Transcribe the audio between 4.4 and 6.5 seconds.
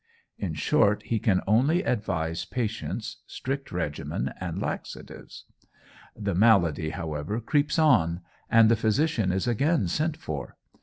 laxatives. The